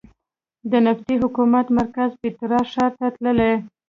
[0.71, 3.53] د نبطي حکومت مرکز پېټرا ښار ته تللې.